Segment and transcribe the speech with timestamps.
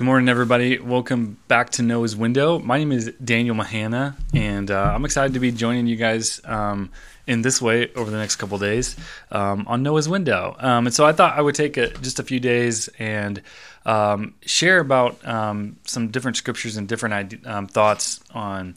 [0.00, 0.78] Good morning, everybody.
[0.78, 2.58] Welcome back to Noah's Window.
[2.58, 6.88] My name is Daniel Mahana, and uh, I'm excited to be joining you guys um,
[7.26, 8.96] in this way over the next couple days
[9.30, 10.56] um, on Noah's Window.
[10.58, 13.42] Um, and so I thought I would take a, just a few days and
[13.84, 18.76] um, share about um, some different scriptures and different um, thoughts on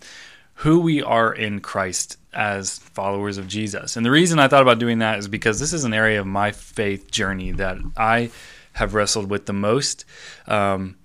[0.56, 3.96] who we are in Christ as followers of Jesus.
[3.96, 6.28] And the reason I thought about doing that is because this is an area of
[6.28, 8.30] my faith journey that I
[8.74, 10.04] have wrestled with the most.
[10.48, 10.98] Um,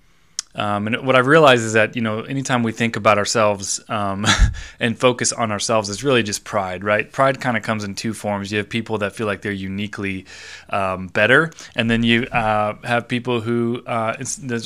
[0.55, 4.25] um, and what I've realized is that you know, anytime we think about ourselves um,
[4.79, 7.09] and focus on ourselves, it's really just pride, right?
[7.11, 8.51] Pride kind of comes in two forms.
[8.51, 10.25] You have people that feel like they're uniquely
[10.71, 14.15] um, better, and then you uh, have people who uh,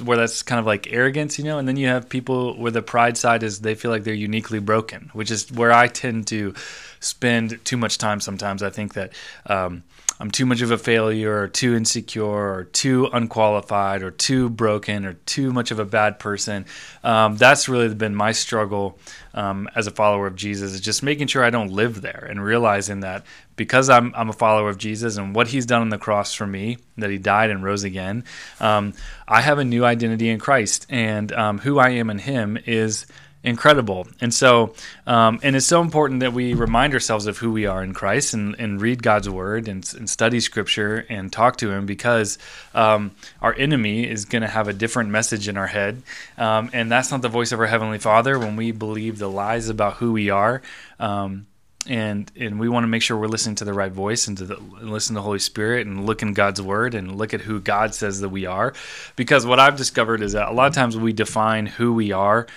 [0.06, 1.58] where that's kind of like arrogance, you know.
[1.58, 4.60] And then you have people where the pride side is they feel like they're uniquely
[4.60, 6.54] broken, which is where I tend to
[7.02, 8.22] spend too much time.
[8.22, 9.12] Sometimes I think that
[9.48, 9.84] um,
[10.24, 15.06] I'm too much of a failure or too insecure or too unqualified or too broken
[15.06, 16.66] or too much of a bad person.
[17.04, 18.98] Um, that's really been my struggle
[19.34, 22.42] um, as a follower of Jesus is just making sure I don't live there and
[22.42, 23.26] realizing that
[23.58, 26.48] because I'm, I'm a follower of Jesus and what he's done on the cross for
[26.48, 28.24] me, that he died and rose again,
[28.62, 28.94] um,
[29.28, 30.86] I have a new identity in Christ.
[30.88, 33.08] And um, who I am in him is
[33.44, 34.08] incredible.
[34.22, 34.74] And so,
[35.06, 38.34] um, and it's so important that we remind ourselves of who we are in Christ
[38.34, 42.38] and, and read God's word and, and, study scripture and talk to Him because
[42.74, 46.02] um, our enemy is going to have a different message in our head.
[46.38, 49.68] Um, and that's not the voice of our Heavenly Father when we believe the lies
[49.68, 50.62] about who we are.
[51.00, 51.48] Um,
[51.86, 54.46] and and we want to make sure we're listening to the right voice and to
[54.46, 57.60] the, listen to the Holy Spirit and look in God's Word and look at who
[57.60, 58.74] God says that we are,
[59.18, 62.48] because what I've discovered is that a lot of times we define who we are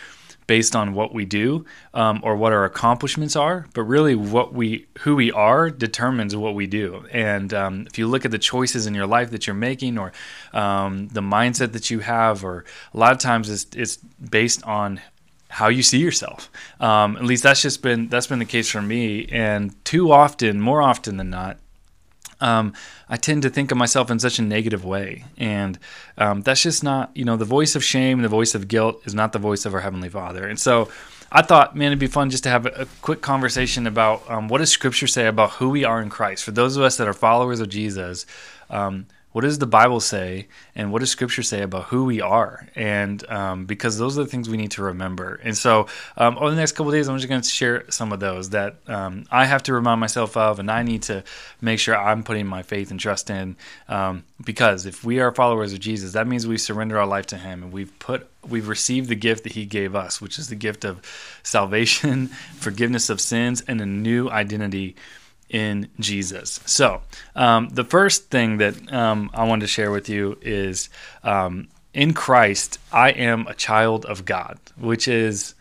[0.47, 4.87] based on what we do um, or what our accomplishments are, but really what we
[5.01, 7.05] who we are determines what we do.
[7.11, 10.13] And um, if you look at the choices in your life that you're making, or
[10.53, 12.65] um, the mindset that you have, or
[12.95, 15.01] a lot of times it's, it's based on
[15.49, 16.51] how you see yourself.
[16.81, 19.27] Um, at least that's just been that's been the case for me.
[19.31, 21.59] And too often, more often than not,
[22.41, 22.73] um,
[23.09, 25.25] I tend to think of myself in such a negative way.
[25.39, 25.79] And
[26.19, 29.15] um, that's just not, you know, the voice of shame, the voice of guilt is
[29.15, 30.47] not the voice of our Heavenly Father.
[30.47, 30.91] And so
[31.31, 34.59] I thought, man, it'd be fun just to have a, quick conversation about um, what
[34.59, 36.45] does Scripture say about who we are in Christ.
[36.45, 38.27] For those of us that are followers of Jesus,
[38.71, 42.67] um, what does the Bible say and what does Scripture say about who we are?
[42.75, 45.39] And um, because those are the things we need to remember.
[45.45, 48.21] And so um, over the next couple days, I'm just going to share some of
[48.21, 51.23] those that um, I have to remind myself of, and I need to
[51.61, 53.57] make sure I'm putting my faith and trust in.
[53.91, 57.37] Um, because if we are followers of Jesus, that means we surrender our life to
[57.37, 60.57] Him, and we've put we've received the gift that He gave us, which is the
[60.57, 61.03] gift of
[61.43, 64.97] salvation, forgiveness of sins, and a new identity
[65.49, 66.61] in Jesus.
[66.67, 67.03] So,
[67.35, 70.89] um, the first thing that um, I wanted to share with you is
[71.23, 75.55] um, in Christ, I am a child of God, which is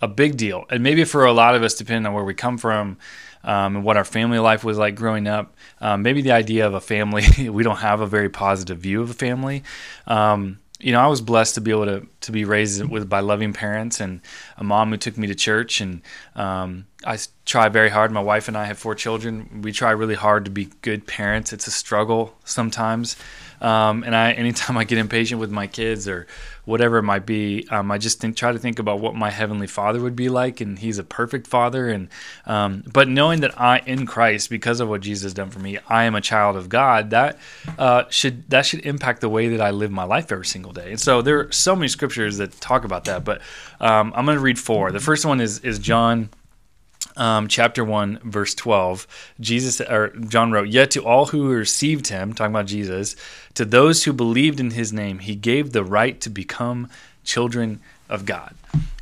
[0.00, 0.64] a big deal.
[0.70, 2.96] And maybe for a lot of us, depending on where we come from
[3.44, 6.74] um, and what our family life was like growing up, um, maybe the idea of
[6.74, 9.62] a family, we don't have a very positive view of a family
[10.06, 13.20] um, you know, I was blessed to be able to to be raised with by
[13.20, 14.20] loving parents and
[14.56, 16.00] a mom who took me to church, and
[16.34, 18.12] um, I try very hard.
[18.12, 19.62] My wife and I have four children.
[19.62, 21.52] We try really hard to be good parents.
[21.52, 23.16] It's a struggle sometimes.
[23.60, 26.26] Um, and I, anytime I get impatient with my kids or
[26.64, 29.66] whatever it might be, um, I just think, try to think about what my heavenly
[29.66, 31.88] Father would be like, and He's a perfect Father.
[31.88, 32.08] And
[32.46, 35.78] um, but knowing that I, in Christ, because of what Jesus has done for me,
[35.88, 37.10] I am a child of God.
[37.10, 37.38] That
[37.78, 40.90] uh, should that should impact the way that I live my life every single day.
[40.90, 43.24] And so there are so many scriptures that talk about that.
[43.24, 43.40] But
[43.80, 44.92] um, I'm going to read four.
[44.92, 46.30] The first one is is John
[47.20, 49.06] um, chapter 1, verse 12,
[49.38, 53.14] Jesus or John wrote, Yet to all who received him, talking about Jesus,
[53.54, 56.88] to those who believed in his name, he gave the right to become
[57.22, 58.54] children of God.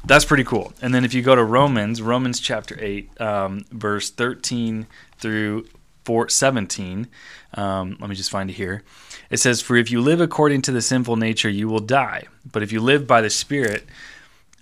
[0.05, 0.73] That's pretty cool.
[0.83, 5.69] And then if you go to Romans, Romans chapter 8, um, verse 13 through
[6.05, 7.07] 4, 17,
[7.55, 8.83] um, let me just find it here.
[9.31, 12.25] It says, For if you live according to the sinful nature, you will die.
[12.51, 13.85] But if you live by the Spirit,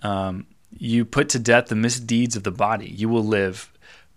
[0.03, 0.47] um,
[0.79, 3.71] you put to death the misdeeds of the body, you will live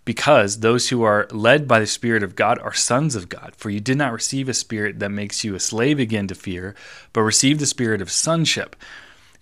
[0.06, 3.54] because those who are led by the Spirit of God are sons of God.
[3.56, 6.74] For you did not receive a spirit that makes you a slave again to fear,
[7.14, 8.76] but received the spirit of sonship.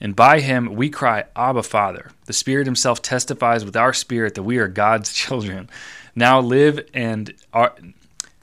[0.01, 2.11] And by him we cry, Abba, Father.
[2.25, 5.69] The Spirit himself testifies with our spirit that we are God's children.
[6.15, 7.73] Now live and are.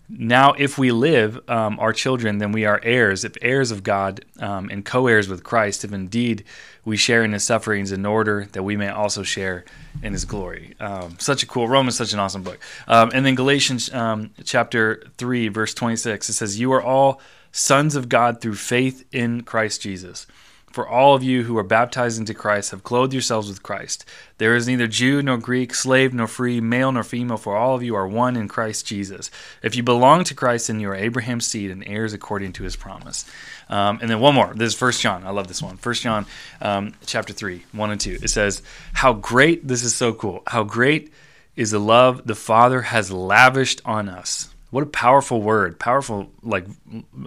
[0.08, 4.24] Now, if we live um, our children, then we are heirs, if heirs of God
[4.38, 6.44] um, and co heirs with Christ, if indeed
[6.84, 9.64] we share in his sufferings in order that we may also share
[10.02, 10.74] in his glory.
[10.78, 12.58] Um, such a cool, Romans, such an awesome book.
[12.86, 17.96] Um, and then Galatians um, chapter 3, verse 26, it says, You are all sons
[17.96, 20.26] of God through faith in Christ Jesus.
[20.74, 24.04] For all of you who are baptized into Christ have clothed yourselves with Christ.
[24.38, 27.84] There is neither Jew nor Greek, slave nor free, male nor female, for all of
[27.84, 29.30] you are one in Christ Jesus.
[29.62, 32.74] If you belong to Christ, then you are Abraham's seed and heirs according to his
[32.74, 33.24] promise.
[33.68, 34.52] Um, and then one more.
[34.52, 35.22] This is First John.
[35.22, 35.76] I love this one.
[35.76, 36.26] First John,
[36.60, 38.18] um, chapter three, one and two.
[38.20, 38.60] It says,
[38.94, 39.68] "How great!
[39.68, 40.42] This is so cool.
[40.48, 41.12] How great
[41.54, 46.66] is the love the Father has lavished on us." What a powerful word, powerful like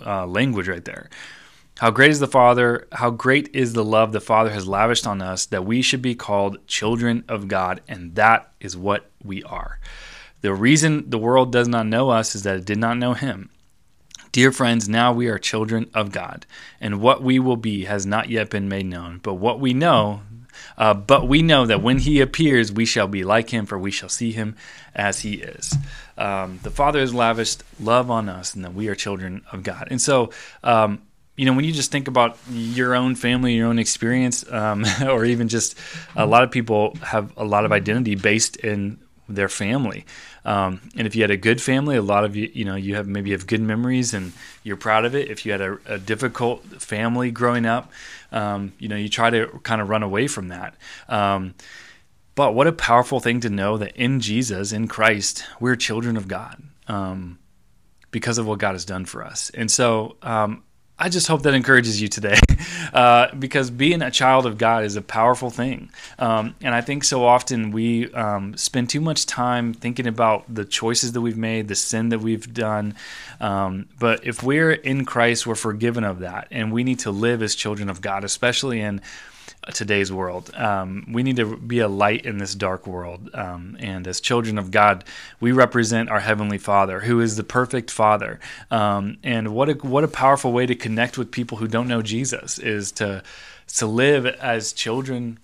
[0.05, 1.09] uh, language right there.
[1.79, 5.21] How great is the Father, how great is the love the Father has lavished on
[5.21, 9.79] us that we should be called children of God, and that is what we are.
[10.41, 13.51] The reason the world does not know us is that it did not know Him.
[14.31, 16.47] Dear friends, now we are children of God,
[16.81, 19.19] and what we will be has not yet been made known.
[19.21, 20.21] But what we know,
[20.79, 23.91] uh, but we know that when He appears, we shall be like Him, for we
[23.91, 24.55] shall see Him
[24.95, 25.75] as He is.
[26.17, 29.89] Um, the Father has lavished love on us, and that we are children of God.
[29.91, 30.31] And so,
[30.63, 31.03] um,
[31.37, 35.23] you know, when you just think about your own family, your own experience, um, or
[35.23, 35.77] even just
[36.15, 38.99] a lot of people have a lot of identity based in
[39.29, 40.05] their family.
[40.45, 42.95] Um, and if you had a good family, a lot of you, you know, you
[42.95, 44.31] have maybe have good memories and
[44.63, 45.29] you're proud of it.
[45.29, 47.91] If you had a, a difficult family growing up,
[48.31, 50.75] um, you know, you try to kind of run away from that.
[51.09, 51.53] Um,
[52.35, 56.27] but what a powerful thing to know that in Jesus, in Christ, we're children of
[56.27, 57.39] God um,
[58.11, 59.51] because of what God has done for us.
[59.53, 60.63] And so um,
[60.99, 62.39] I just hope that encourages you today
[62.93, 65.91] uh, because being a child of God is a powerful thing.
[66.17, 70.65] Um, and I think so often we um, spend too much time thinking about the
[70.65, 72.95] choices that we've made, the sin that we've done.
[73.39, 76.47] Um, but if we're in Christ, we're forgiven of that.
[76.49, 79.01] And we need to live as children of God, especially in
[79.73, 80.53] today's world.
[80.55, 83.29] Um, we need to be a light in this dark world.
[83.33, 85.03] Um, and as children of God,
[85.39, 88.39] we represent our Heavenly Father, who is the perfect Father.
[88.71, 92.01] Um, and what a, what a powerful way to connect with people who don't know
[92.01, 93.23] Jesus is to,
[93.75, 95.39] to live as children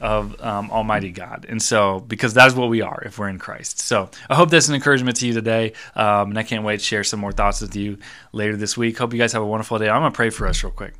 [0.00, 1.46] of um, Almighty God.
[1.48, 3.80] And so, because that's what we are if we're in Christ.
[3.80, 5.72] So, I hope that's an encouragement to you today.
[5.94, 7.98] Um, and I can't wait to share some more thoughts with you
[8.32, 8.98] later this week.
[8.98, 9.88] Hope you guys have a wonderful day.
[9.88, 10.94] I'm going to pray for us real quick.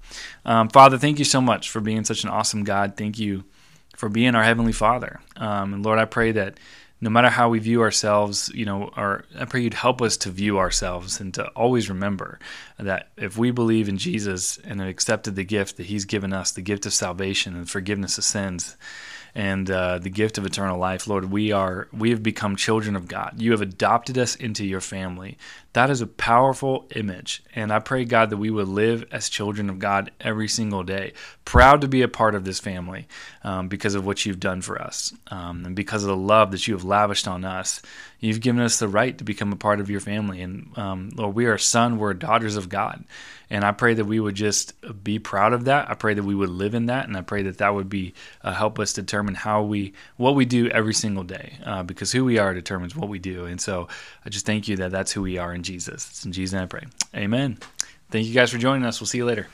[0.44, 2.96] Um, Father, thank you so much for being such an awesome God.
[2.96, 3.44] Thank you
[3.96, 5.20] for being our Heavenly Father.
[5.36, 6.58] Um, and Lord, I pray that
[7.00, 10.30] no matter how we view ourselves, you know, our, I pray you'd help us to
[10.30, 12.38] view ourselves and to always remember
[12.78, 16.52] that if we believe in Jesus and have accepted the gift that He's given us,
[16.52, 18.76] the gift of salvation and forgiveness of sins,
[19.34, 23.06] and uh, the gift of eternal life, Lord, we are we have become children of
[23.06, 23.34] God.
[23.36, 25.36] You have adopted us into your family.
[25.76, 29.68] That is a powerful image, and I pray God that we would live as children
[29.68, 31.12] of God every single day,
[31.44, 33.06] proud to be a part of this family
[33.44, 36.66] um, because of what you've done for us, um, and because of the love that
[36.66, 37.82] you have lavished on us.
[38.20, 41.34] You've given us the right to become a part of your family, and um, Lord,
[41.34, 43.04] we are son, we're daughters of God.
[43.48, 44.74] And I pray that we would just
[45.04, 45.88] be proud of that.
[45.88, 48.14] I pray that we would live in that, and I pray that that would be
[48.42, 52.24] uh, help us determine how we what we do every single day, uh, because who
[52.24, 53.44] we are determines what we do.
[53.44, 53.88] And so
[54.24, 56.08] I just thank you that that's who we are in Jesus.
[56.08, 56.84] It's in Jesus' I pray.
[57.14, 57.58] Amen.
[58.10, 59.00] Thank you guys for joining us.
[59.00, 59.48] We'll see you later.